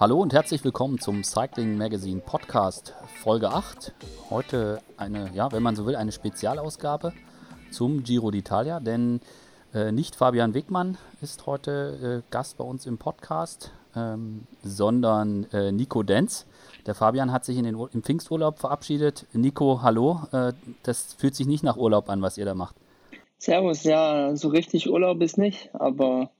[0.00, 3.94] Hallo und herzlich willkommen zum Cycling Magazine Podcast Folge 8.
[4.28, 7.12] Heute eine, ja, wenn man so will, eine Spezialausgabe
[7.70, 9.20] zum Giro d'Italia, denn
[9.72, 15.70] äh, nicht Fabian Wegmann ist heute äh, Gast bei uns im Podcast, ähm, sondern äh,
[15.70, 16.44] Nico Denz.
[16.86, 19.26] Der Fabian hat sich in den, im Pfingsturlaub verabschiedet.
[19.32, 20.22] Nico, hallo.
[20.32, 22.74] Äh, das fühlt sich nicht nach Urlaub an, was ihr da macht.
[23.38, 26.30] Servus, ja, so richtig Urlaub ist nicht, aber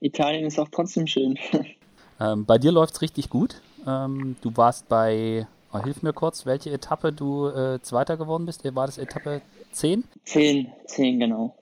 [0.00, 1.38] Italien ist auch trotzdem schön.
[2.20, 3.60] Ähm, bei dir läuft es richtig gut.
[3.86, 8.64] Ähm, du warst bei, oh, hilf mir kurz, welche Etappe du äh, Zweiter geworden bist.
[8.74, 9.42] War das Etappe
[9.72, 10.04] 10?
[10.24, 11.54] 10, 10, genau.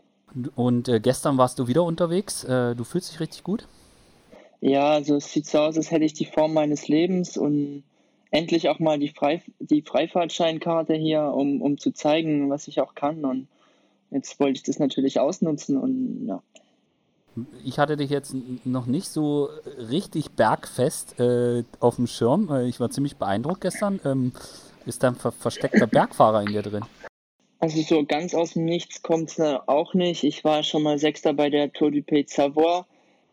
[0.55, 2.45] Und äh, gestern warst du wieder unterwegs.
[2.45, 3.67] Äh, du fühlst dich richtig gut?
[4.61, 7.85] Ja, also es sieht so aus, als hätte ich die Form meines Lebens und
[8.31, 12.95] endlich auch mal die, Frei, die Freifahrtscheinkarte hier, um, um zu zeigen, was ich auch
[12.95, 13.25] kann.
[13.25, 13.47] Und
[14.11, 16.43] jetzt wollte ich das natürlich ausnutzen und ja,
[17.65, 18.35] ich hatte dich jetzt
[18.65, 19.49] noch nicht so
[19.91, 22.49] richtig bergfest äh, auf dem Schirm.
[22.51, 24.01] Äh, ich war ziemlich beeindruckt gestern.
[24.05, 24.33] Ähm,
[24.87, 26.85] ist da ein ver versteckter Bergfahrer in dir drin?
[27.59, 30.25] Also so ganz aus dem Nichts kommt es äh, auch nicht.
[30.25, 32.85] Ich war schon mal Sechster bei der Tour du Pays Savoie.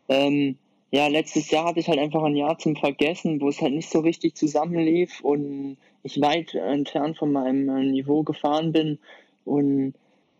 [0.07, 0.57] Ähm,
[0.91, 3.89] ja, letztes Jahr hatte ich halt einfach ein Jahr zum Vergessen, wo es halt nicht
[3.89, 8.99] so richtig zusammenlief und ich weit entfernt von meinem äh, Niveau gefahren bin.
[9.45, 9.93] Und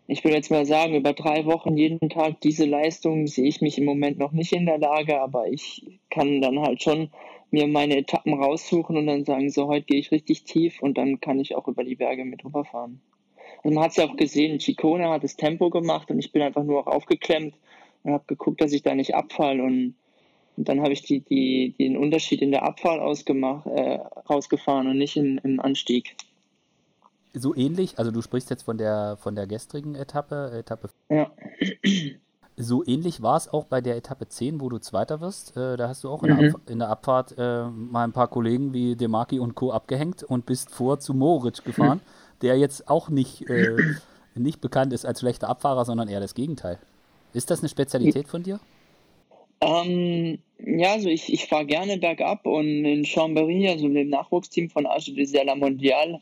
[0.07, 3.77] ich würde jetzt mal sagen, über drei Wochen jeden Tag diese Leistung sehe ich mich
[3.77, 7.09] im Moment noch nicht in der Lage, aber ich kann dann halt schon
[7.51, 11.19] mir meine Etappen raussuchen und dann sagen, so heute gehe ich richtig tief und dann
[11.19, 13.01] kann ich auch über die Berge mit rüberfahren.
[13.63, 16.41] Also man hat es ja auch gesehen, Chicone hat das Tempo gemacht und ich bin
[16.41, 17.55] einfach nur auch aufgeklemmt
[18.03, 19.95] und habe geguckt, dass ich da nicht abfall und,
[20.57, 24.97] und dann habe ich die, die, den Unterschied in der Abfall ausgemacht, äh, rausgefahren und
[24.97, 26.15] nicht im, im Anstieg
[27.33, 30.89] so ähnlich, also du sprichst jetzt von der von der gestrigen Etappe, Etappe.
[31.09, 31.31] Ja.
[32.57, 35.55] So ähnlich war es auch bei der Etappe 10, wo du Zweiter wirst.
[35.57, 36.39] Äh, da hast du auch in, mhm.
[36.39, 39.71] der, in der, Abfahrt äh, mal ein paar Kollegen wie Demaki und Co.
[39.71, 42.39] abgehängt und bist vor zu Moritz gefahren, mhm.
[42.41, 43.77] der jetzt auch nicht, äh,
[44.35, 46.77] nicht bekannt ist als schlechter Abfahrer, sondern eher das Gegenteil.
[47.33, 48.59] Ist das eine Spezialität von dir?
[49.61, 54.85] Ähm, ja, also ich, ich fahre gerne bergab und in Chambéry, also dem Nachwuchsteam von
[54.85, 56.21] Age de la Mondial,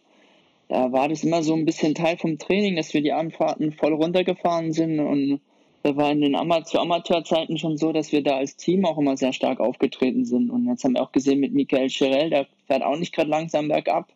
[0.70, 3.94] da war das immer so ein bisschen Teil vom Training, dass wir die Anfahrten voll
[3.94, 5.42] runtergefahren sind und
[5.82, 8.98] da war in den Ama zu Amateurzeiten schon so, dass wir da als Team auch
[8.98, 10.50] immer sehr stark aufgetreten sind.
[10.50, 13.70] Und jetzt haben wir auch gesehen mit Michael Scherel, der fährt auch nicht gerade langsam
[13.70, 14.10] bergab.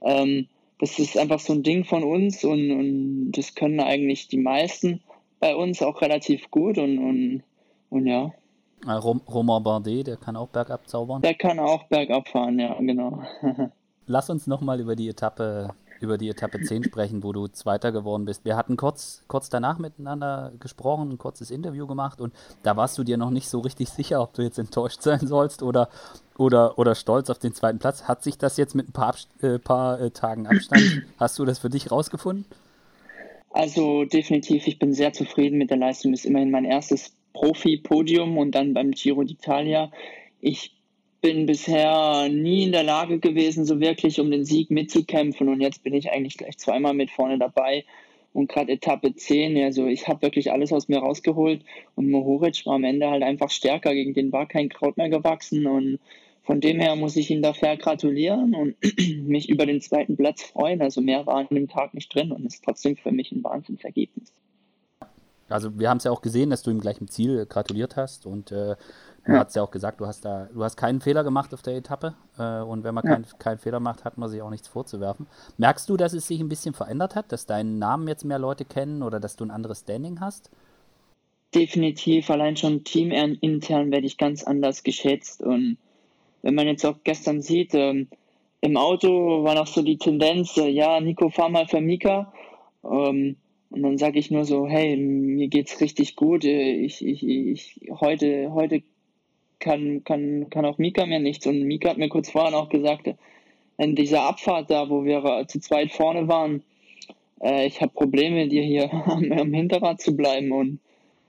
[0.00, 0.48] Ähm,
[0.78, 5.02] das ist einfach so ein Ding von uns und, und das können eigentlich die meisten
[5.38, 7.42] bei uns auch relativ gut und, und,
[7.90, 8.32] und ja.
[8.86, 11.22] Romain Bardet, der kann auch bergab zaubern?
[11.22, 13.22] Der kann auch bergab fahren, ja, genau.
[14.06, 18.24] lass uns nochmal über die Etappe über die Etappe 10 sprechen, wo du Zweiter geworden
[18.24, 18.44] bist.
[18.44, 23.04] Wir hatten kurz, kurz danach miteinander gesprochen, ein kurzes Interview gemacht und da warst du
[23.04, 25.88] dir noch nicht so richtig sicher, ob du jetzt enttäuscht sein sollst oder,
[26.36, 28.04] oder, oder stolz auf den zweiten Platz.
[28.04, 31.58] Hat sich das jetzt mit ein paar, äh, paar äh, Tagen Abstand, hast du das
[31.58, 32.44] für dich rausgefunden?
[33.50, 36.12] Also definitiv, ich bin sehr zufrieden mit der Leistung.
[36.12, 39.90] Das ist immerhin mein erstes Profi-Podium und dann beim Giro d'Italia.
[40.42, 40.75] Ich
[41.26, 45.48] bin bisher nie in der Lage gewesen, so wirklich um den Sieg mitzukämpfen.
[45.48, 47.84] Und jetzt bin ich eigentlich gleich zweimal mit vorne dabei.
[48.32, 51.64] Und gerade Etappe 10, also ich habe wirklich alles aus mir rausgeholt.
[51.96, 53.92] Und Mohoric war am Ende halt einfach stärker.
[53.92, 55.66] Gegen den war kein Kraut mehr gewachsen.
[55.66, 55.98] Und
[56.44, 58.76] von dem her muss ich ihm dafür gratulieren und
[59.26, 60.80] mich über den zweiten Platz freuen.
[60.80, 64.32] Also mehr war an dem Tag nicht drin und ist trotzdem für mich ein Wahnsinnsergebnis.
[65.48, 68.26] Also wir haben es ja auch gesehen, dass du ihm gleich im Ziel gratuliert hast
[68.26, 68.76] und äh,
[69.26, 69.40] Du ja.
[69.40, 72.14] hast ja auch gesagt, du hast da, du hast keinen Fehler gemacht auf der Etappe.
[72.38, 73.12] Äh, und wenn man ja.
[73.12, 75.26] keinen kein Fehler macht, hat man sich auch nichts vorzuwerfen.
[75.58, 78.64] Merkst du, dass es sich ein bisschen verändert hat, dass deinen Namen jetzt mehr Leute
[78.64, 80.50] kennen oder dass du ein anderes Standing hast?
[81.54, 85.42] Definitiv, allein schon teamintern werde ich ganz anders geschätzt.
[85.42, 85.76] Und
[86.42, 88.08] wenn man jetzt auch gestern sieht, ähm,
[88.60, 92.32] im Auto war noch so die Tendenz, äh, ja, Nico, fahr mal für Mika.
[92.84, 93.36] Ähm,
[93.70, 96.44] und dann sage ich nur so, hey, mir geht's richtig gut.
[96.44, 98.82] Äh, ich, ich, ich, heute, heute
[99.58, 101.46] kann, kann, kann auch Mika mir nichts.
[101.46, 103.14] Und Mika hat mir kurz vorher noch gesagt,
[103.78, 106.62] in dieser Abfahrt da, wo wir zu zweit vorne waren,
[107.40, 110.52] äh, ich habe Probleme, dir hier am, am, Hinterrad zu bleiben.
[110.52, 110.80] Und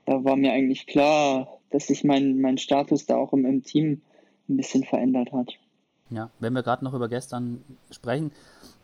[0.06, 4.00] da war mir eigentlich klar, dass sich mein, mein Status da auch im, im Team
[4.48, 5.58] ein bisschen verändert hat.
[6.10, 8.32] Ja, wenn wir gerade noch über gestern sprechen,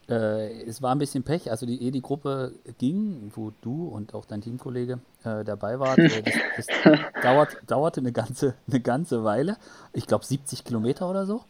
[0.09, 4.15] äh, es war ein bisschen Pech, also die, ehe die Gruppe ging, wo du und
[4.15, 9.25] auch dein Teamkollege äh, dabei wart, äh, das, das dauert, dauerte eine ganze, eine ganze
[9.25, 9.57] Weile.
[9.93, 11.43] Ich glaube 70 Kilometer oder so.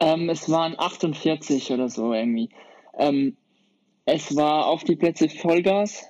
[0.00, 2.50] Ähm, es waren 48 oder so irgendwie.
[2.98, 3.36] Ähm,
[4.04, 6.04] es war auf die Plätze Vollgas.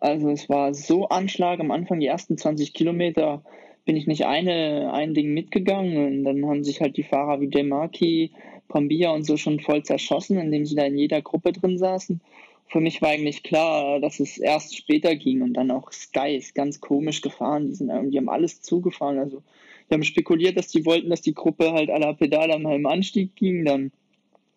[0.00, 3.42] Also es war so Anschlag am Anfang, die ersten 20 Kilometer
[3.84, 7.48] bin ich nicht eine, ein Ding mitgegangen und dann haben sich halt die Fahrer wie
[7.48, 8.32] Demarki,
[8.68, 12.20] Pambia und so schon voll zerschossen, indem sie da in jeder Gruppe drin saßen.
[12.66, 16.54] Für mich war eigentlich klar, dass es erst später ging und dann auch Sky ist
[16.54, 17.68] ganz komisch gefahren.
[17.68, 19.18] Die sind irgendwie haben alles zugefahren.
[19.18, 19.42] Also
[19.88, 23.36] die haben spekuliert, dass die wollten, dass die Gruppe halt la Pedale mal im Anstieg
[23.36, 23.92] ging, dann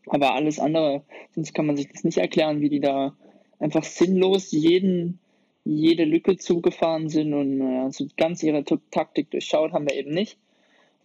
[0.09, 1.04] aber alles andere,
[1.36, 3.13] sonst kann man sich das nicht erklären, wie die da
[3.59, 5.19] einfach sinnlos jeden
[5.68, 10.38] jede Lücke zugefahren sind und naja, so ganz ihre Taktik durchschaut haben wir eben nicht.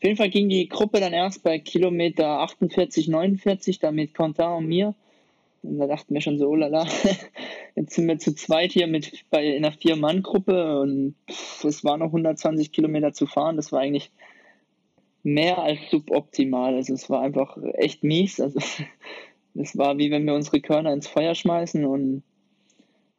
[0.02, 4.46] Auf jeden Fall ging die Gruppe dann erst bei Kilometer 48, 49, da mit Quentin
[4.46, 4.96] und mir.
[5.62, 6.88] Und da dachten wir schon so, oh lala,
[7.76, 12.06] jetzt sind wir zu zweit hier mit bei in einer Vier-Mann-Gruppe und es waren noch
[12.06, 13.54] 120 Kilometer zu fahren.
[13.54, 14.10] Das war eigentlich
[15.22, 16.74] mehr als suboptimal.
[16.74, 18.40] Also es war einfach echt mies.
[18.40, 18.58] Also
[19.54, 22.24] es war wie wenn wir unsere Körner ins Feuer schmeißen und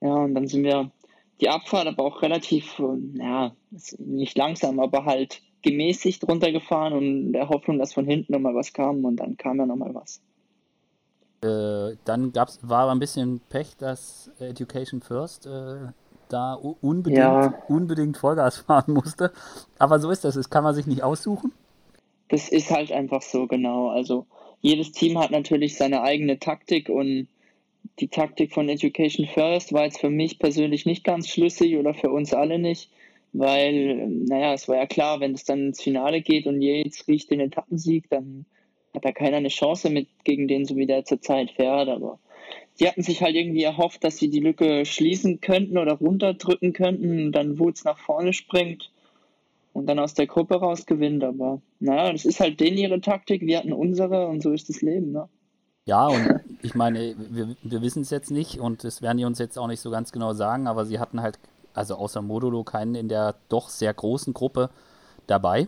[0.02, 0.92] ja, und dann sind wir
[1.40, 2.78] die Abfahrt aber auch relativ,
[3.14, 3.56] ja,
[4.00, 9.04] nicht langsam, aber halt gemäßigt runtergefahren und der Hoffnung, dass von hinten nochmal was kam
[9.06, 10.22] und dann kam ja nochmal was.
[11.44, 15.88] Äh, dann gab's, war aber ein bisschen Pech, dass Education First äh,
[16.30, 17.54] da unbedingt, ja.
[17.68, 19.32] unbedingt Vollgas fahren musste.
[19.80, 21.52] Aber so ist das, das kann man sich nicht aussuchen.
[22.30, 23.90] Das ist halt einfach so, genau.
[23.90, 24.26] Also
[24.62, 27.28] jedes Team hat natürlich seine eigene Taktik und
[28.00, 32.10] die Taktik von Education First war jetzt für mich persönlich nicht ganz schlüssig oder für
[32.10, 32.90] uns alle nicht,
[33.34, 37.32] weil, naja, es war ja klar, wenn es dann ins Finale geht und Yates riecht
[37.32, 38.46] den Etappensieg, dann
[38.96, 42.20] hat da keiner eine Chance mit gegen den, so wie der zurzeit fährt, aber
[42.80, 47.32] die hatten sich halt irgendwie erhofft, dass sie die Lücke schließen könnten oder runterdrücken könnten.
[47.32, 48.92] Dann Woods nach vorne springt
[49.74, 53.42] und dann aus der Gruppe raus gewinnt, aber naja, das ist halt denen ihre Taktik,
[53.42, 55.28] wir hatten unsere und so ist das Leben, ne?
[55.86, 59.38] Ja, und ich meine, wir, wir wissen es jetzt nicht und das werden die uns
[59.40, 61.40] jetzt auch nicht so ganz genau sagen, aber sie hatten halt,
[61.74, 64.70] also außer Modulo, keinen in der doch sehr großen Gruppe
[65.28, 65.68] dabei.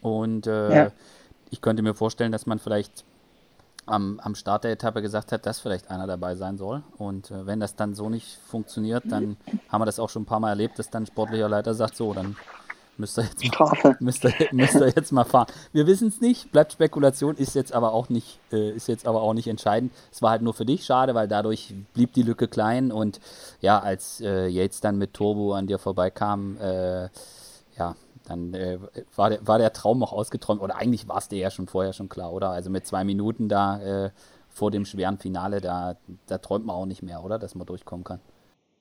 [0.00, 0.92] Und äh, ja.
[1.50, 3.04] ich könnte mir vorstellen, dass man vielleicht
[3.86, 6.82] am, am Start der Etappe gesagt hat, dass vielleicht einer dabei sein soll.
[6.98, 9.36] Und äh, wenn das dann so nicht funktioniert, dann
[9.68, 12.12] haben wir das auch schon ein paar Mal erlebt, dass dann sportlicher Leiter sagt, so,
[12.14, 12.36] dann
[13.02, 15.48] Müsst ihr jetzt, mal, müsst ihr, müsst ihr jetzt mal fahren.
[15.72, 19.22] Wir wissen es nicht, bleibt Spekulation, ist jetzt aber auch nicht, äh, ist jetzt aber
[19.22, 19.90] auch nicht entscheidend.
[20.12, 23.18] Es war halt nur für dich schade, weil dadurch blieb die Lücke klein und
[23.60, 27.08] ja, als äh, Yates dann mit Turbo an dir vorbeikam, äh,
[27.76, 27.96] ja,
[28.28, 28.78] dann äh,
[29.16, 31.92] war, der, war der Traum auch ausgeträumt, oder eigentlich war es dir ja schon vorher
[31.92, 32.50] schon klar, oder?
[32.50, 34.10] Also mit zwei Minuten da äh,
[34.48, 35.96] vor dem schweren Finale, da,
[36.28, 37.40] da träumt man auch nicht mehr, oder?
[37.40, 38.20] Dass man durchkommen kann.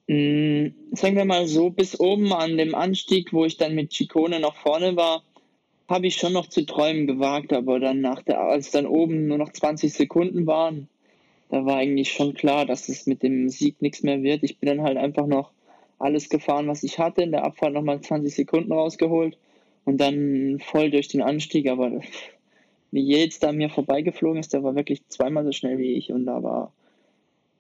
[0.08, 4.40] Mm, sagen wir mal so, bis oben an dem Anstieg, wo ich dann mit Chicone
[4.40, 5.24] noch vorne war,
[5.88, 9.38] habe ich schon noch zu träumen gewagt, aber dann nach der, als dann oben nur
[9.38, 10.88] noch 20 Sekunden waren,
[11.50, 14.44] da war eigentlich schon klar, dass es mit dem Sieg nichts mehr wird.
[14.44, 15.52] Ich bin dann halt einfach noch
[16.00, 19.38] alles gefahren, was ich hatte, in der Abfahrt nochmal 20 Sekunden rausgeholt
[19.84, 22.02] und dann voll durch den Anstieg, aber
[22.92, 26.26] wie jetzt da mir vorbeigeflogen ist, der war wirklich zweimal so schnell wie ich und
[26.26, 26.72] da war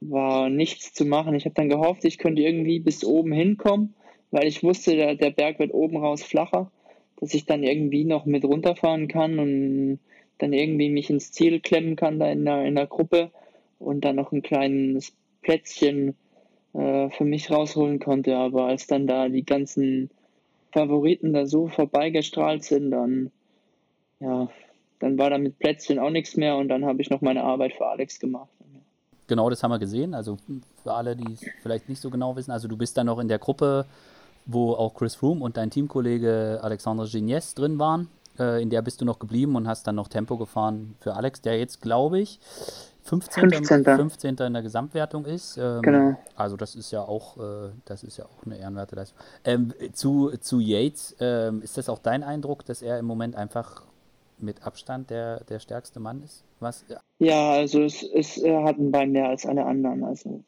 [0.02, 1.36] war nichts zu machen.
[1.36, 3.94] Ich habe dann gehofft, ich könnte irgendwie bis oben hinkommen,
[4.32, 6.72] weil ich wusste, der, der Berg wird oben raus flacher,
[7.20, 10.00] dass ich dann irgendwie noch mit runterfahren kann und
[10.40, 13.32] dann irgendwie mich ins Ziel klemmen kann da in der, in der Gruppe
[13.78, 16.16] und dann noch ein kleines Plätzchen
[16.74, 18.36] äh, für mich rausholen konnte.
[18.36, 20.10] Aber als dann da die ganzen
[20.72, 23.32] Favoriten da so vorbeigestrahlt sind, dann
[24.20, 24.50] ja,
[25.00, 27.74] dann war da mit Plätzchen auch nichts mehr und dann habe ich noch meine Arbeit
[27.74, 28.50] für Alex gemacht.
[29.32, 30.14] Genau, das haben wir gesehen.
[30.14, 30.38] Also
[30.84, 33.30] für alle, die es vielleicht nicht so genau wissen, also du bist dann noch in
[33.30, 33.86] der Gruppe,
[34.46, 38.10] wo auch Chris Froome und dein Teamkollege Alexandre Gignes drin waren.
[38.38, 41.40] Äh, in der bist du noch geblieben und hast dann noch Tempo gefahren für Alex,
[41.40, 42.42] der jetzt, glaube ich,
[43.04, 43.52] 15.
[43.52, 43.86] 15.
[43.86, 44.36] 15.
[44.36, 45.56] in der Gesamtwertung ist.
[45.56, 46.18] Ähm, genau.
[46.36, 49.18] Also das ist ja auch, äh, das ist ja auch eine ehrenwerte Leistung.
[49.46, 53.84] Ähm, zu, zu Yates, ähm, ist das auch dein Eindruck, dass er im Moment einfach
[54.42, 56.44] mit Abstand der, der stärkste Mann ist?
[56.60, 56.86] Was?
[56.88, 60.04] Ja, ja also es, es er hat ein Bein mehr als alle anderen.
[60.04, 60.44] Also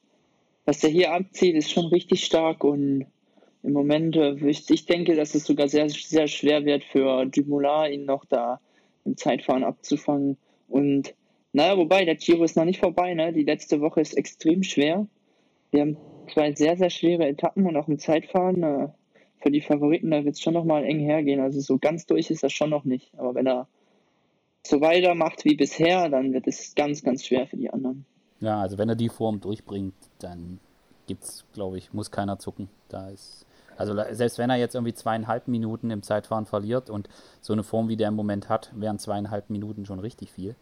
[0.65, 3.05] was er hier abzieht, ist schon richtig stark und
[3.63, 8.05] im Moment, äh, ich, denke, dass es sogar sehr, sehr schwer wird für Dumoulin, ihn
[8.05, 8.59] noch da
[9.05, 10.38] im Zeitfahren abzufangen.
[10.67, 11.13] Und
[11.53, 13.31] naja, wobei, der Giro ist noch nicht vorbei, ne?
[13.31, 15.07] Die letzte Woche ist extrem schwer.
[15.71, 15.97] Wir haben
[16.33, 18.63] zwei sehr, sehr schwere Etappen und auch im Zeitfahren.
[18.63, 18.88] Äh,
[19.43, 21.41] für die Favoriten, da wird es schon nochmal eng hergehen.
[21.41, 23.12] Also so ganz durch ist das schon noch nicht.
[23.17, 23.67] Aber wenn er
[24.65, 28.05] so weitermacht wie bisher, dann wird es ganz, ganz schwer für die anderen.
[28.39, 30.60] Ja, also wenn er die Form durchbringt, dann
[31.08, 32.70] gibt's, glaube ich, muss keiner zucken.
[32.89, 33.46] Da ist,
[33.77, 37.10] also selbst wenn er jetzt irgendwie zweieinhalb Minuten im Zeitfahren verliert und
[37.41, 40.55] so eine Form wie der im Moment hat, wären zweieinhalb Minuten schon richtig viel.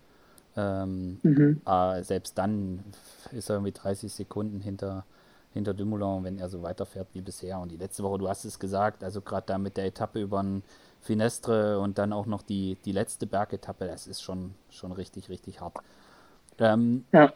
[0.57, 1.61] Ähm, mhm.
[1.65, 2.83] äh, selbst dann
[3.31, 5.05] ist er irgendwie 30 Sekunden hinter,
[5.53, 7.59] hinter Dumoulin, wenn er so weiterfährt wie bisher.
[7.59, 10.41] Und die letzte Woche, du hast es gesagt, also gerade da mit der Etappe über
[10.41, 10.63] den
[11.01, 15.59] Finestre und dann auch noch die, die letzte Bergetappe, das ist schon, schon richtig, richtig
[15.59, 15.77] hart.
[16.59, 17.33] Ähm, ja.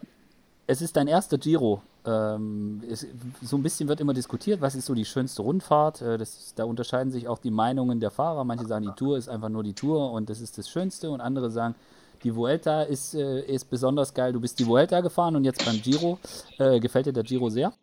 [0.68, 1.82] Es ist dein erster Giro.
[2.06, 3.08] Ähm, es,
[3.42, 6.02] so ein bisschen wird immer diskutiert, was ist so die schönste Rundfahrt.
[6.02, 8.44] Äh, das, da unterscheiden sich auch die Meinungen der Fahrer.
[8.44, 11.10] Manche sagen, die Tour ist einfach nur die Tour und das ist das Schönste.
[11.10, 11.76] Und andere sagen,
[12.24, 14.34] die Vuelta ist, äh, ist besonders geil.
[14.34, 16.20] Du bist die Vuelta gefahren und jetzt beim Giro.
[16.60, 17.74] Äh, gefällt dir der Giro sehr?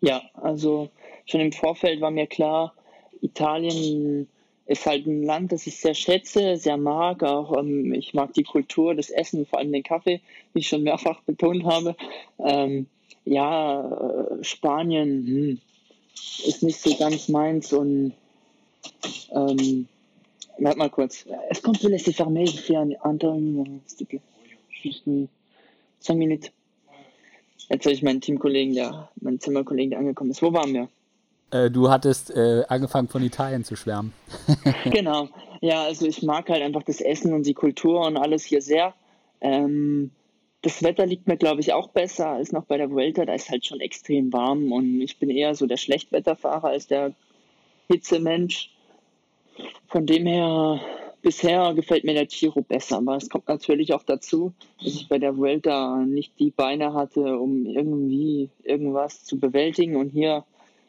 [0.00, 0.90] Ja, also
[1.26, 2.72] schon im Vorfeld war mir klar,
[3.20, 4.28] Italien
[4.66, 7.22] ist halt ein Land, das ich sehr schätze, sehr mag.
[7.22, 10.20] Auch ähm, ich mag die Kultur, das Essen, vor allem den Kaffee,
[10.52, 11.96] wie ich schon mehrfach betont habe.
[12.38, 12.86] Ähm,
[13.24, 15.60] ja, äh, Spanien hm,
[16.46, 18.12] ist nicht so ganz meins und
[19.32, 19.88] ähm,
[20.58, 21.26] warte mal kurz.
[21.50, 22.46] Est-ce qu'on peut laisser fermer?
[22.46, 24.20] Je fais un, un s'il te plaît.
[24.82, 25.08] Juste
[26.00, 26.50] cinq minutes.
[27.70, 30.42] Jetzt habe ich meinen Teamkollegen, der, meinen Zimmerkollegen, der angekommen ist.
[30.42, 30.88] Wo waren wir?
[31.54, 34.12] Äh, du hattest äh, angefangen von Italien zu schwärmen.
[34.90, 35.28] genau.
[35.60, 38.92] Ja, also ich mag halt einfach das Essen und die Kultur und alles hier sehr.
[39.40, 40.10] Ähm,
[40.62, 43.24] das Wetter liegt mir, glaube ich, auch besser als noch bei der Vuelta.
[43.24, 47.12] Da ist halt schon extrem warm und ich bin eher so der Schlechtwetterfahrer als der
[47.88, 48.70] Hitzemensch.
[49.86, 50.80] Von dem her
[51.22, 55.20] bisher gefällt mir der Giro besser, aber es kommt natürlich auch dazu, dass ich bei
[55.20, 60.44] der Vuelta nicht die Beine hatte, um irgendwie irgendwas zu bewältigen und hier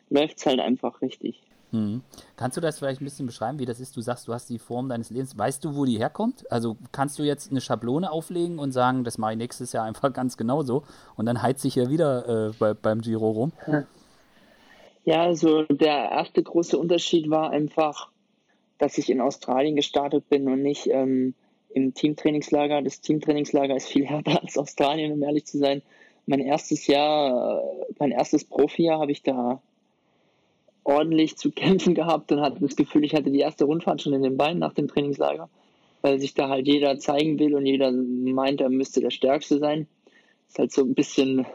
[0.09, 1.41] läuft es halt einfach richtig.
[1.71, 2.01] Mhm.
[2.37, 3.95] Kannst du das vielleicht ein bisschen beschreiben, wie das ist?
[3.97, 5.37] Du sagst, du hast die Form deines Lebens.
[5.37, 6.49] Weißt du, wo die herkommt?
[6.51, 10.13] Also kannst du jetzt eine Schablone auflegen und sagen, das mache ich nächstes Jahr einfach
[10.13, 10.83] ganz genauso
[11.15, 13.51] und dann heizt sich ja wieder äh, bei, beim Giro rum?
[15.03, 18.09] Ja, also der erste große Unterschied war einfach,
[18.77, 21.35] dass ich in Australien gestartet bin und nicht ähm,
[21.69, 22.81] im Teamtrainingslager.
[22.81, 25.81] Das Teamtrainingslager ist viel härter als Australien, um ehrlich zu sein.
[26.25, 29.61] Mein erstes Jahr, äh, mein erstes Profijahr habe ich da
[30.85, 34.23] ordentlich zu kämpfen gehabt und hatte das Gefühl, ich hatte die erste Rundfahrt schon in
[34.23, 35.49] den Beinen nach dem Trainingslager,
[36.01, 39.87] weil sich da halt jeder zeigen will und jeder meint, er müsste der Stärkste sein.
[40.47, 41.45] Ist halt so ein bisschen,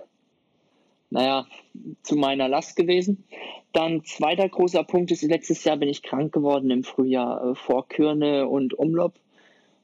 [1.11, 1.47] naja,
[2.03, 3.25] zu meiner Last gewesen.
[3.73, 7.87] Dann zweiter großer Punkt ist, letztes Jahr bin ich krank geworden im Frühjahr äh, vor
[7.87, 9.15] Kürne und Umlob.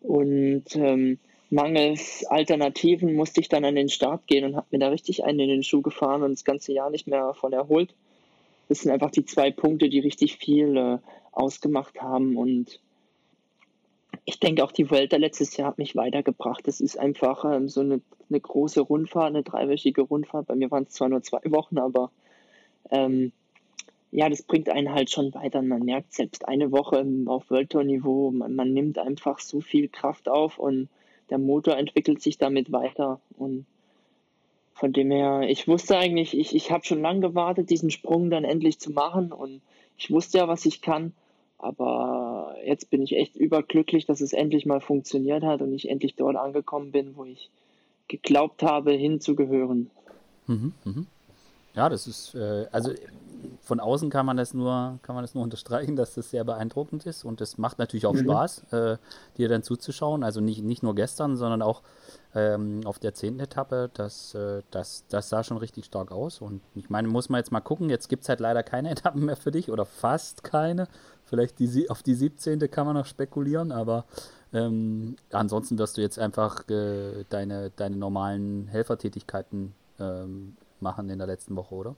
[0.00, 1.18] Und ähm,
[1.50, 5.38] mangels Alternativen musste ich dann an den Start gehen und habe mir da richtig einen
[5.38, 7.94] in den Schuh gefahren und das ganze Jahr nicht mehr davon erholt.
[8.68, 10.99] Das sind einfach die zwei Punkte, die richtig viel äh,
[11.32, 12.37] ausgemacht haben.
[12.37, 12.80] Und
[14.25, 16.66] ich denke auch die Vuelta letztes Jahr hat mich weitergebracht.
[16.66, 20.46] Das ist einfach ähm, so eine, eine große Rundfahrt, eine dreiwöchige Rundfahrt.
[20.46, 22.11] Bei mir waren es zwar nur zwei Wochen, aber
[22.90, 23.32] ähm,
[24.11, 25.62] ja, das bringt einen halt schon weiter.
[25.62, 29.88] Man merkt selbst eine Woche auf World Tour Niveau, man, man nimmt einfach so viel
[29.88, 30.88] Kraft auf und
[31.30, 33.20] der Motor entwickelt sich damit weiter.
[33.37, 33.66] Und
[34.76, 38.45] von dem her, ich wusste eigentlich, ich, ich habe schon lange gewartet, diesen Sprung dann
[38.45, 39.62] endlich zu machen und
[39.97, 41.14] ich wusste ja, was ich kann.
[41.59, 46.14] Aber jetzt bin ich echt überglücklich, dass es endlich mal funktioniert hat und ich endlich
[46.14, 47.49] dort angekommen bin, wo ich
[48.09, 49.90] geglaubt habe, hinzugehören.
[50.47, 51.04] Mhm, mh.
[51.75, 52.92] Ja, das ist, äh, also
[53.61, 57.07] von außen kann man das nur, kann man das nur unterstreichen, dass das sehr beeindruckend
[57.07, 58.25] ist und es macht natürlich auch mhm.
[58.25, 58.97] Spaß, äh,
[59.37, 60.23] dir dann zuzuschauen.
[60.23, 61.83] Also nicht, nicht nur gestern, sondern auch
[62.35, 63.90] ähm, auf der zehnten Etappe.
[63.95, 66.40] Das, äh, das, das sah schon richtig stark aus.
[66.40, 67.90] Und ich meine, muss man jetzt mal gucken.
[67.90, 70.87] Jetzt gibt es halt leider keine Etappen mehr für dich oder fast keine.
[71.25, 72.71] Vielleicht die, auf die 17.
[72.71, 74.05] kann man noch spekulieren, aber
[74.52, 81.26] ähm, ansonsten wirst du jetzt einfach äh, deine, deine normalen Helfertätigkeiten ähm, machen in der
[81.26, 81.97] letzten Woche, oder?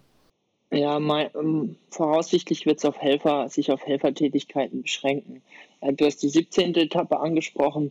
[0.71, 5.43] Ja, mein, ähm, voraussichtlich wird es auf Helfer, sich auf Helfertätigkeiten beschränken.
[5.81, 6.75] Äh, du hast die 17.
[6.75, 7.89] Etappe angesprochen.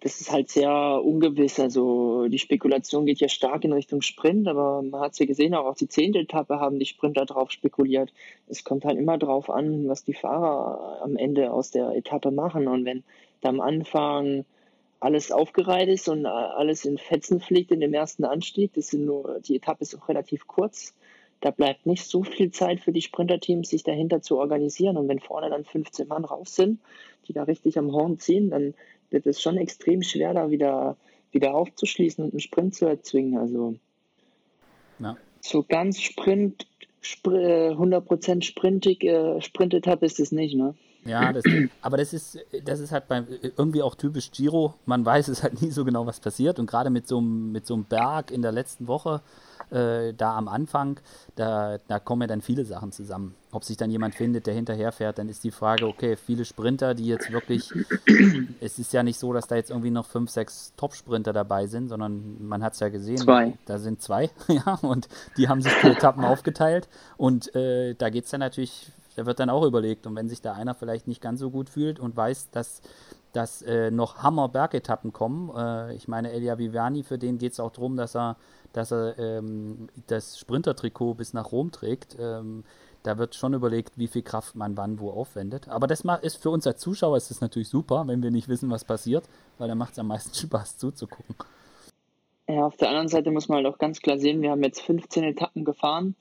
[0.00, 0.70] Das ist halt sehr
[1.04, 1.60] ungewiss.
[1.60, 5.54] Also die Spekulation geht ja stark in Richtung Sprint, aber man hat es ja gesehen,
[5.54, 6.14] auch auf die 10.
[6.14, 8.12] Etappe haben die Sprinter drauf spekuliert.
[8.48, 12.68] Es kommt halt immer drauf an, was die Fahrer am Ende aus der Etappe machen.
[12.68, 13.02] Und wenn
[13.42, 14.44] da am Anfang
[15.00, 19.40] alles aufgereiht ist und alles in Fetzen fliegt in dem ersten Anstieg, das sind nur,
[19.40, 20.94] die Etappe ist auch relativ kurz,
[21.44, 24.96] da bleibt nicht so viel Zeit für die Sprinterteams, sich dahinter zu organisieren.
[24.96, 26.80] Und wenn vorne dann 15 Mann raus sind,
[27.28, 28.72] die da richtig am Horn ziehen, dann
[29.10, 30.96] wird es schon extrem schwer, da wieder,
[31.32, 33.36] wieder aufzuschließen und einen Sprint zu erzwingen.
[33.36, 33.74] Also
[35.00, 35.18] ja.
[35.42, 36.66] so ganz Sprint,
[37.02, 40.74] Spr 100% sprintig, äh, Sprintetappe ist es nicht, ne?
[41.04, 41.44] Ja, das,
[41.82, 43.24] aber das ist, das ist halt bei,
[43.56, 44.74] irgendwie auch typisch Giro.
[44.86, 46.58] Man weiß es halt nie so genau, was passiert.
[46.58, 49.20] Und gerade mit so, einem, mit so einem Berg in der letzten Woche,
[49.70, 51.00] äh, da am Anfang,
[51.36, 53.34] da, da kommen ja dann viele Sachen zusammen.
[53.52, 57.06] Ob sich dann jemand findet, der hinterherfährt, dann ist die Frage, okay, viele Sprinter, die
[57.06, 57.72] jetzt wirklich,
[58.60, 61.88] es ist ja nicht so, dass da jetzt irgendwie noch fünf, sechs Top-Sprinter dabei sind,
[61.88, 63.56] sondern man hat es ja gesehen, zwei.
[63.66, 68.24] da sind zwei, ja, und die haben sich die Etappen aufgeteilt und äh, da geht
[68.24, 70.06] es dann natürlich da wird dann auch überlegt.
[70.06, 72.82] Und wenn sich da einer vielleicht nicht ganz so gut fühlt und weiß, dass,
[73.32, 77.70] dass äh, noch Hammer-Bergetappen kommen, äh, ich meine, Elia Viviani, für den geht es auch
[77.70, 78.36] darum, dass er,
[78.72, 82.16] dass er ähm, das Sprinter-Trikot bis nach Rom trägt.
[82.18, 82.64] Ähm,
[83.02, 85.68] da wird schon überlegt, wie viel Kraft man wann wo aufwendet.
[85.68, 88.70] Aber das ist für uns als Zuschauer ist das natürlich super, wenn wir nicht wissen,
[88.70, 89.24] was passiert,
[89.58, 91.36] weil dann macht es am meisten Spaß zuzugucken.
[92.48, 94.82] Ja, auf der anderen Seite muss man halt auch ganz klar sehen, wir haben jetzt
[94.82, 96.14] 15 Etappen gefahren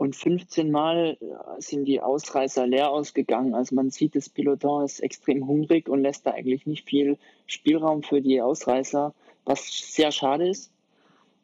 [0.00, 1.18] und 15 Mal
[1.58, 3.54] sind die Ausreißer leer ausgegangen.
[3.54, 8.02] Also man sieht, das Piloton ist extrem hungrig und lässt da eigentlich nicht viel Spielraum
[8.02, 9.12] für die Ausreißer,
[9.44, 10.70] was sehr schade ist.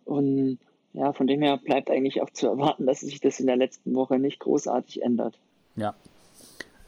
[0.07, 0.59] Und
[0.95, 3.95] ja, von dem her bleibt eigentlich auch zu erwarten, dass sich das in der letzten
[3.95, 5.39] Woche nicht großartig ändert.
[5.77, 5.95] Ja.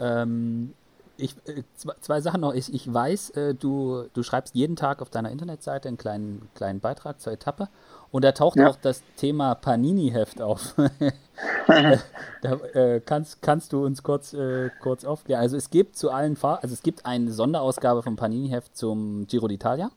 [0.00, 0.72] Ähm,
[1.18, 2.54] ich, äh, zwei, zwei, Sachen noch.
[2.54, 6.80] Ich, ich weiß, äh, du, du schreibst jeden Tag auf deiner Internetseite einen kleinen, kleinen
[6.80, 7.68] Beitrag zur Etappe
[8.10, 8.68] und da taucht ja.
[8.68, 10.74] auch das Thema Panini-Heft auf.
[12.42, 15.42] da äh, kannst, kannst du uns kurz, äh, kurz aufklären.
[15.42, 19.46] Also es gibt zu allen Fahr also es gibt eine Sonderausgabe vom Panini-Heft zum Giro
[19.46, 19.90] d'Italia.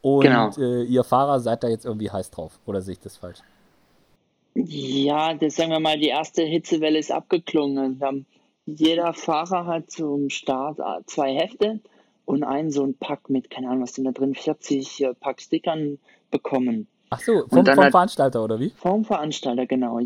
[0.00, 0.50] Und genau.
[0.58, 3.40] äh, ihr Fahrer seid da jetzt irgendwie heiß drauf, oder sehe ich das falsch?
[4.54, 7.98] Ja, das sagen wir mal, die erste Hitzewelle ist abgeklungen.
[8.00, 8.24] Also,
[8.76, 11.80] jeder Fahrer hat zum Start äh, zwei Hefte
[12.26, 15.40] und einen so ein Pack mit, keine Ahnung, was sind da drin, 40 äh, Pack
[15.40, 15.98] Stickern
[16.30, 16.86] bekommen.
[17.10, 18.70] Ach so, vom, vom hat, Veranstalter oder wie?
[18.76, 19.98] Vom Veranstalter, genau.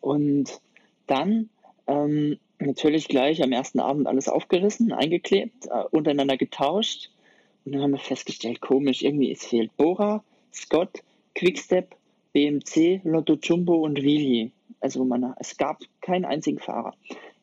[0.00, 0.60] Und
[1.06, 1.50] dann
[1.86, 7.10] ähm, natürlich gleich am ersten Abend alles aufgerissen, eingeklebt, äh, untereinander getauscht.
[7.66, 10.24] Und dann haben wir festgestellt, komisch, irgendwie es fehlt Bora,
[10.54, 11.02] Scott,
[11.34, 11.94] Quickstep,
[12.32, 14.52] BMC, Lotto Jumbo und Willi.
[14.80, 16.94] Also man, es gab keinen einzigen Fahrer.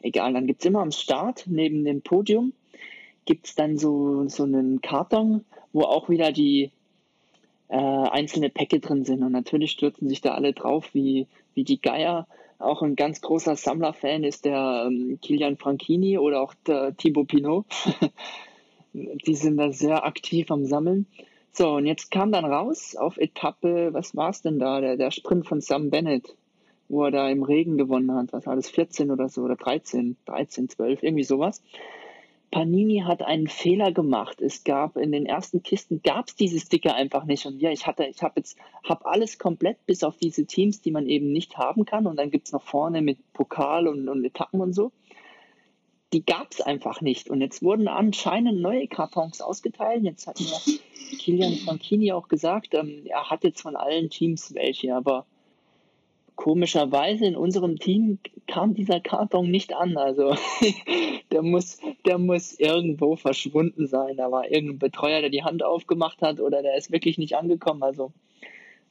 [0.01, 2.53] Egal, dann gibt es immer am Start, neben dem Podium,
[3.25, 6.71] gibt es dann so, so einen Karton, wo auch wieder die
[7.67, 9.23] äh, einzelne Päcke drin sind.
[9.23, 12.27] Und natürlich stürzen sich da alle drauf wie, wie die Geier.
[12.59, 17.65] Auch ein ganz großer Sammlerfan ist der ähm, Kilian Franchini oder auch der Thibaut Pinot.
[18.93, 21.05] die sind da sehr aktiv am Sammeln.
[21.51, 24.79] So, und jetzt kam dann raus auf Etappe, was war es denn da?
[24.79, 26.35] Der, der Sprint von Sam Bennett,
[26.89, 28.33] wo er da im Regen gewonnen hat.
[28.33, 28.69] Was war das?
[28.69, 31.61] 14 oder so oder 13, 13, 12, irgendwie sowas.
[32.49, 34.41] Panini hat einen Fehler gemacht.
[34.41, 37.45] Es gab in den ersten Kisten gab es diese Sticker einfach nicht.
[37.45, 40.91] Und ja, ich hatte, ich habe jetzt habe alles komplett bis auf diese Teams, die
[40.91, 42.07] man eben nicht haben kann.
[42.07, 44.91] Und dann gibt es noch vorne mit Pokal und, und Etappen und so.
[46.13, 47.29] Die gab es einfach nicht.
[47.29, 50.03] Und jetzt wurden anscheinend neue Kartons ausgeteilt.
[50.03, 50.77] Jetzt hat mir
[51.19, 55.25] Kilian Franchini auch gesagt, ähm, er hat jetzt von allen Teams welche, aber
[56.37, 59.97] komischerweise in unserem Team kam dieser Karton nicht an.
[59.97, 60.35] Also
[61.31, 64.15] der muss, der muss irgendwo verschwunden sein.
[64.15, 67.83] Da war irgendein Betreuer, der die Hand aufgemacht hat oder der ist wirklich nicht angekommen.
[67.83, 68.13] Also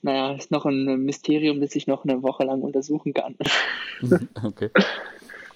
[0.02, 3.36] naja, ist noch ein Mysterium, das ich noch eine Woche lang untersuchen kann.
[4.44, 4.70] okay.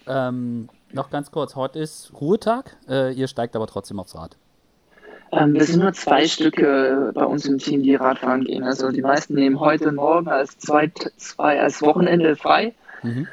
[0.07, 2.77] Ähm, noch ganz kurz, heute ist Ruhetag.
[2.89, 4.37] Äh, ihr steigt aber trotzdem aufs Rad.
[5.33, 8.65] Ähm, wir sind nur zwei Stücke bei uns im Team, die Radfahren gehen.
[8.65, 12.75] Also die meisten nehmen heute und morgen als, zwei, zwei, als Wochenende frei.
[13.03, 13.29] Mhm.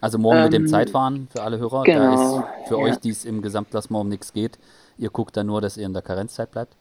[0.00, 1.84] Also morgen ähm, mit dem ähm, Zeitfahren für alle Hörer.
[1.84, 2.84] Genau, da ist für ja.
[2.84, 4.58] euch, die es im Gesamtklassement um nichts geht,
[4.98, 6.76] ihr guckt dann nur, dass ihr in der Karenzzeit bleibt.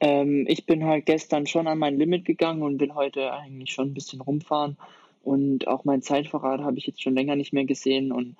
[0.00, 3.88] Ähm, ich bin halt gestern schon an mein Limit gegangen und bin heute eigentlich schon
[3.88, 4.76] ein bisschen rumfahren.
[5.22, 8.12] Und auch mein Zeitverrat habe ich jetzt schon länger nicht mehr gesehen.
[8.12, 8.36] Und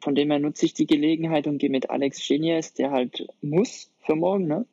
[0.00, 3.91] von dem her nutze ich die Gelegenheit und gehe mit Alex Genies, der halt muss
[4.02, 4.66] für morgen, ne?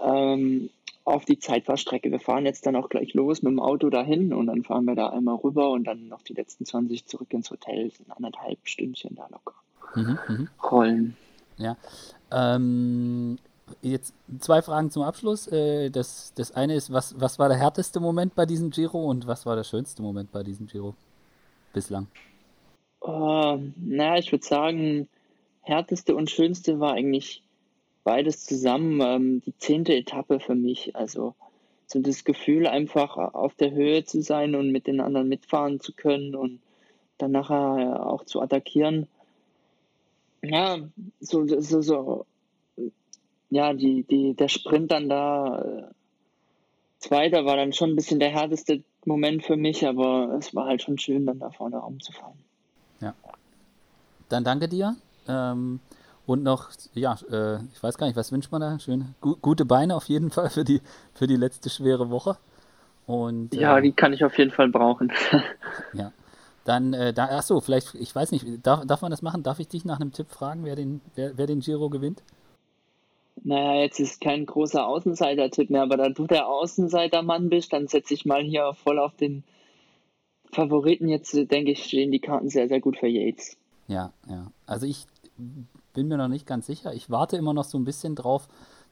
[0.00, 0.70] Ähm,
[1.04, 2.10] auf die Zeitfahrstrecke.
[2.10, 4.96] Wir fahren jetzt dann auch gleich los mit dem Auto dahin und dann fahren wir
[4.96, 7.92] da einmal rüber und dann noch die letzten 20 zurück ins Hotel.
[7.92, 9.54] Sind anderthalb Stündchen da locker.
[9.94, 10.48] Mhm, mh.
[10.68, 11.16] Rollen.
[11.58, 11.76] Ja.
[12.32, 13.38] Ähm,
[13.82, 15.46] jetzt zwei Fragen zum Abschluss.
[15.46, 19.28] Äh, das, das eine ist, was, was war der härteste Moment bei diesem Giro und
[19.28, 20.94] was war der schönste Moment bei diesem Giro
[21.72, 22.08] bislang?
[23.00, 25.08] Uh, naja, ich würde sagen,
[25.60, 27.42] härteste und schönste war eigentlich
[28.06, 30.94] beides zusammen ähm, die zehnte Etappe für mich.
[30.94, 31.34] Also
[31.88, 35.92] so das Gefühl, einfach auf der Höhe zu sein und mit den anderen mitfahren zu
[35.92, 36.60] können und
[37.18, 39.08] dann nachher auch zu attackieren.
[40.40, 40.78] Ja,
[41.18, 42.26] so, so, so
[43.50, 45.82] ja, die, die, der Sprint dann da, äh,
[47.00, 50.82] Zweiter war dann schon ein bisschen der härteste Moment für mich, aber es war halt
[50.82, 52.38] schon schön, dann da vorne rumzufahren.
[53.00, 53.14] Ja.
[54.28, 54.96] Dann danke dir.
[55.28, 55.80] Ähm,
[56.26, 58.78] und noch, ja, äh, ich weiß gar nicht, was wünscht man da?
[58.78, 59.14] Schön.
[59.20, 60.80] Gu gute Beine auf jeden Fall für die,
[61.14, 62.36] für die letzte schwere Woche.
[63.06, 65.12] Und, ja, äh, die kann ich auf jeden Fall brauchen.
[65.92, 66.12] ja.
[66.64, 69.44] Dann, äh, da, achso, vielleicht, ich weiß nicht, darf, darf man das machen?
[69.44, 72.24] Darf ich dich nach einem Tipp fragen, wer den, wer, wer den Giro gewinnt?
[73.44, 78.14] Naja, jetzt ist kein großer Außenseiter-Tipp mehr, aber da du der Außenseiter-Mann bist, dann setze
[78.14, 79.44] ich mal hier voll auf den
[80.50, 81.06] Favoriten.
[81.06, 83.56] Jetzt denke ich, stehen die Karten sehr, sehr gut für Yates.
[83.86, 84.50] Ja, ja.
[84.66, 85.06] Also ich
[85.96, 86.92] bin mir noch nicht ganz sicher.
[86.92, 88.48] Ich warte immer noch so ein bisschen drauf,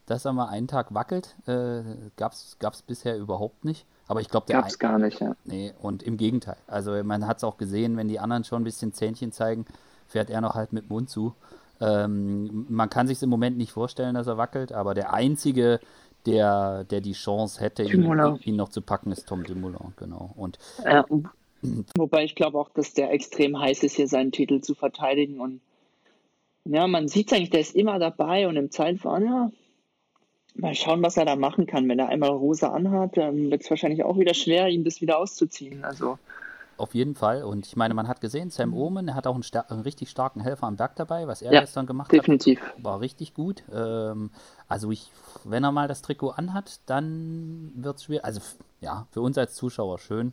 [0.07, 1.37] dass er mal einen Tag wackelt.
[1.47, 1.83] Äh,
[2.17, 3.87] Gab es bisher überhaupt nicht.
[4.09, 5.37] Aber ich glaube, der Gab's gar nicht, ja.
[5.45, 6.57] Nee, und im Gegenteil.
[6.67, 9.67] Also man hat es auch gesehen, wenn die anderen schon ein bisschen Zähnchen zeigen,
[10.09, 11.35] fährt er noch halt mit Mund zu.
[11.81, 15.81] Ähm, man kann sich im Moment nicht vorstellen, dass er wackelt, aber der einzige,
[16.27, 20.31] der, der die Chance hätte, ihn, ihn, noch zu packen, ist Tom Dumoulin, genau.
[20.37, 21.05] Und ja,
[21.97, 25.40] wobei ich glaube auch, dass der extrem heiß ist, hier seinen Titel zu verteidigen.
[25.40, 25.61] Und
[26.64, 29.50] ja, man sieht eigentlich, der ist immer dabei und im Zeitfahren, ja,
[30.57, 31.88] Mal schauen, was er da machen kann.
[31.88, 35.18] Wenn er einmal rosa anhat, dann wird es wahrscheinlich auch wieder schwer, ihm das wieder
[35.18, 35.85] auszuziehen.
[35.85, 36.16] Also
[36.77, 37.42] auf jeden Fall.
[37.42, 38.77] Und ich meine, man hat gesehen, Sam mhm.
[38.77, 41.61] Omen, er hat auch einen, einen, richtig starken Helfer am Berg dabei, was er ja,
[41.61, 42.61] gestern gemacht definitiv.
[42.61, 42.85] hat.
[42.85, 43.64] War richtig gut.
[43.72, 44.31] Ähm,
[44.68, 45.11] also ich,
[45.42, 48.24] wenn er mal das Trikot anhat, dann wird es schwer.
[48.24, 48.40] Also
[48.81, 50.33] ja, für uns als Zuschauer schön.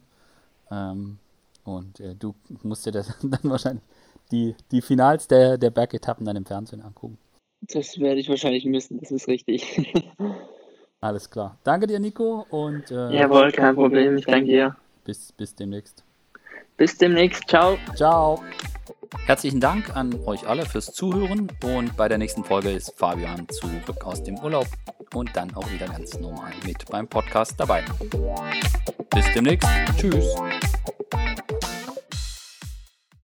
[0.70, 1.18] Ähm,
[1.64, 3.84] und äh, du musst dir das dann wahrscheinlich
[4.32, 7.18] die, die Finals der, der Bergetappen dann im Fernsehen angucken.
[7.62, 9.82] Das werde ich wahrscheinlich müssen, das ist richtig.
[11.02, 11.58] Alles klar.
[11.64, 12.46] Danke dir, Nico.
[12.50, 14.18] Und, äh, Jawohl, kein Problem.
[14.18, 14.76] Ich danke dir.
[15.04, 16.04] Bis, bis demnächst.
[16.78, 17.48] Bis demnächst.
[17.48, 17.78] Ciao.
[17.96, 18.42] Ciao.
[19.26, 24.06] Herzlichen Dank an euch alle fürs Zuhören und bei der nächsten Folge ist Fabian zurück
[24.06, 24.68] aus dem Urlaub
[25.14, 27.84] und dann auch wieder ganz normal mit beim Podcast dabei.
[29.10, 29.68] Bis demnächst.
[29.98, 30.36] Tschüss.